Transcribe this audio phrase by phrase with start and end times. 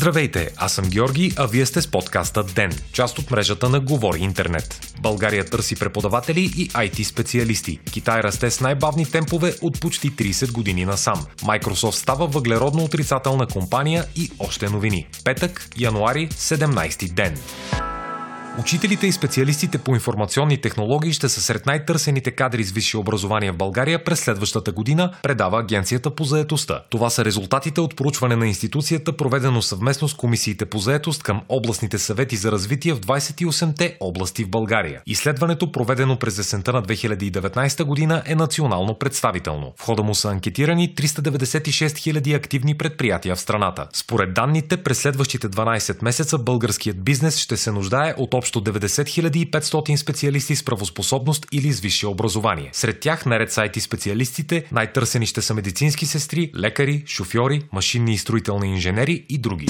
[0.00, 4.18] Здравейте, аз съм Георги, а вие сте с подкаста ДЕН, част от мрежата на Говори
[4.18, 4.94] Интернет.
[5.00, 7.80] България търси преподаватели и IT специалисти.
[7.92, 11.26] Китай расте с най-бавни темпове от почти 30 години насам.
[11.42, 15.06] Microsoft става въглеродно отрицателна компания и още новини.
[15.24, 17.38] Петък, януари, 17 ден.
[18.60, 23.56] Учителите и специалистите по информационни технологии ще са сред най-търсените кадри с висше образование в
[23.56, 26.82] България през следващата година, предава Агенцията по заетостта.
[26.90, 31.98] Това са резултатите от проучване на институцията, проведено съвместно с комисиите по заетост към областните
[31.98, 35.02] съвети за развитие в 28-те области в България.
[35.06, 39.72] Изследването, проведено през есента на 2019 година, е национално представително.
[39.76, 43.86] В хода му са анкетирани 396 000 активни предприятия в страната.
[43.92, 49.04] Според данните, през следващите 12 месеца българският бизнес ще се нуждае от общо 90
[49.50, 52.70] 500 специалисти с правоспособност или с висше образование.
[52.72, 58.68] Сред тях, наред сайти специалистите, най-търсени ще са медицински сестри, лекари, шофьори, машинни и строителни
[58.68, 59.66] инженери и други.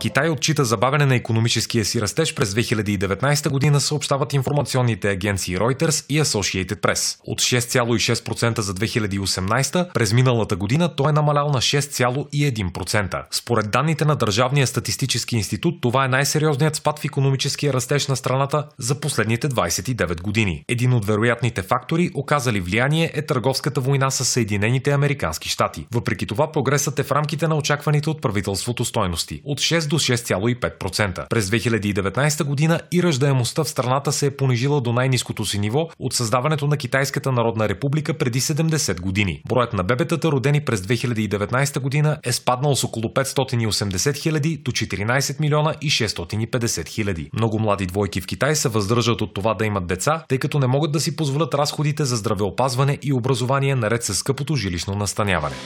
[0.00, 6.20] Китай отчита забавяне на економическия си растеж през 2019 година, съобщават информационните агенции Reuters и
[6.20, 7.18] Associated Press.
[7.24, 13.24] От 6,6% за 2018 през миналата година той е намалял на 6,1%.
[13.30, 18.68] Според данните на Държавния статистически институт, това е най-сериозният спад в економическия растеж на страната
[18.78, 20.64] за последните 29 години.
[20.68, 25.86] Един от вероятните фактори, оказали влияние, е търговската война с Съединените Американски щати.
[25.94, 29.40] Въпреки това, прогресът е в рамките на очакваните от правителството стойности.
[29.44, 29.60] От
[29.96, 31.28] 6 до 6,5%.
[31.28, 36.12] През 2019 година и ръждаемостта в страната се е понижила до най-низкото си ниво от
[36.12, 39.42] създаването на Китайската народна република преди 70 години.
[39.48, 45.40] Броят на бебетата, родени през 2019 година, е спаднал с около 580 хиляди до 14
[45.40, 47.30] милиона и 650 хиляди.
[47.32, 50.66] Много млади двойки в Китай се въздържат от това да имат деца, тъй като не
[50.66, 55.56] могат да си позволят разходите за здравеопазване и образование наред с скъпото жилищно настаняване.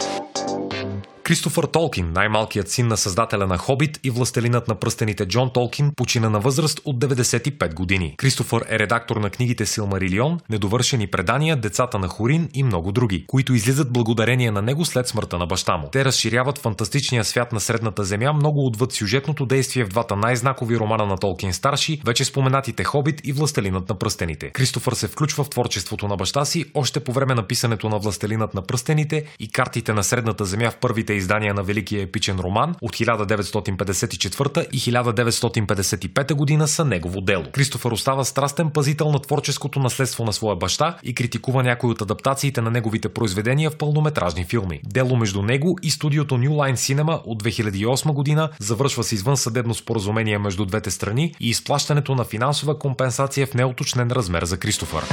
[1.33, 6.30] Кристофър Толкин, най-малкият син на създателя на Хобит и властелинът на пръстените Джон Толкин, почина
[6.30, 8.14] на възраст от 95 години.
[8.17, 13.55] Кристофър е редактор на книгите Силмарилион, Недовършени предания, Децата на Хорин и много други, които
[13.55, 15.89] излизат благодарение на него след смъртта на баща му.
[15.92, 21.07] Те разширяват фантастичния свят на Средната земя много отвъд сюжетното действие в двата най-знакови романа
[21.07, 24.51] на Толкин старши, вече споменатите Хобит и Властелинът на пръстените.
[24.51, 28.55] Кристофър се включва в творчеството на баща си още по време на писането на Властелинът
[28.55, 32.96] на пръстените и картите на Средната земя в първите издания на Великия епичен роман от
[32.96, 37.44] 1954 и 1955 година са негово дело.
[37.52, 42.60] Кристофър остава страстен пазител на творческото наследство на своя баща и критикува някои от адаптациите
[42.60, 44.80] на неговите произведения в пълнометражни филми.
[44.84, 49.74] Дело между него и студиото New Line Cinema от 2008 година завършва с извън съдебно
[49.74, 55.04] споразумение между двете страни и изплащането на финансова компенсация в неуточнен размер за Кристофър.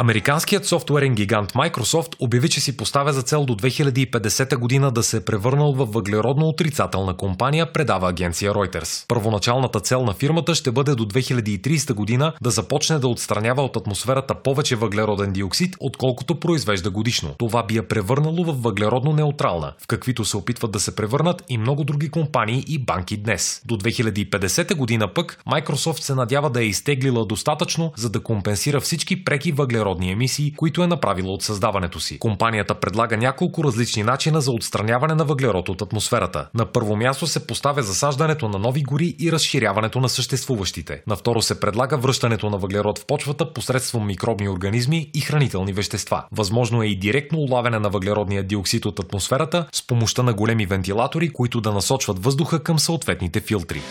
[0.00, 5.16] Американският софтуерен гигант Microsoft обяви, че си поставя за цел до 2050 година да се
[5.16, 9.04] е превърнал в въглеродно отрицателна компания, предава агенция Reuters.
[9.08, 14.34] Първоначалната цел на фирмата ще бъде до 2030 година да започне да отстранява от атмосферата
[14.34, 17.34] повече въглероден диоксид, отколкото произвежда годишно.
[17.38, 21.58] Това би я превърнало в въглеродно неутрална, в каквито се опитват да се превърнат и
[21.58, 23.62] много други компании и банки днес.
[23.64, 29.24] До 2050 година пък Microsoft се надява да е изтеглила достатъчно, за да компенсира всички
[29.24, 32.18] преки въглеродни въглеродни емисии, които е направила от създаването си.
[32.18, 36.48] Компанията предлага няколко различни начина за отстраняване на въглерод от атмосферата.
[36.54, 41.02] На първо място се поставя засаждането на нови гори и разширяването на съществуващите.
[41.06, 46.24] На второ се предлага връщането на въглерод в почвата посредством микробни организми и хранителни вещества.
[46.32, 51.28] Възможно е и директно улавяне на въглеродния диоксид от атмосферата с помощта на големи вентилатори,
[51.28, 53.82] които да насочват въздуха към съответните филтри.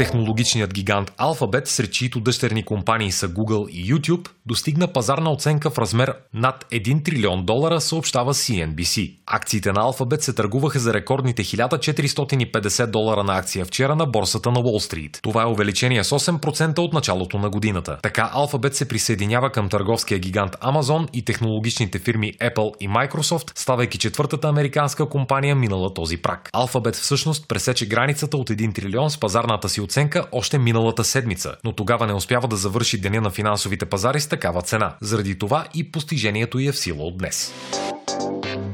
[0.00, 5.78] Технологичният гигант Alphabet, сред чието дъщерни компании са Google и YouTube, достигна пазарна оценка в
[5.78, 9.16] размер над 1 трилион долара, съобщава CNBC.
[9.26, 14.60] Акциите на Alphabet се търгуваха за рекордните 1450 долара на акция вчера на борсата на
[14.60, 15.18] Уолл Стрит.
[15.22, 17.98] Това е увеличение с 8% от началото на годината.
[18.02, 23.98] Така Alphabet се присъединява към търговския гигант Amazon и технологичните фирми Apple и Microsoft, ставайки
[23.98, 26.50] четвъртата американска компания минала този прак.
[26.54, 31.72] Alphabet всъщност пресече границата от 1 трилион с пазарната си оценка още миналата седмица, но
[31.72, 34.96] тогава не успява да завърши деня на финансовите пазари с такава цена.
[35.00, 37.52] Заради това и постижението й е в сила от днес.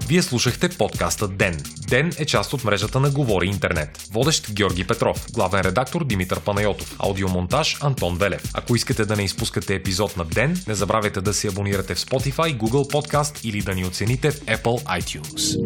[0.08, 1.62] Вие слушахте подкаста Ден.
[1.88, 4.08] Ден е част от мрежата на Говори Интернет.
[4.12, 8.42] Водещ Георги Петров, главен редактор Димитър Панайотов, аудиомонтаж Антон Велев.
[8.54, 12.58] Ако искате да не изпускате епизод на Ден, не забравяйте да се абонирате в Spotify,
[12.58, 15.56] Google Podcast или да ни оцените в Apple iTunes.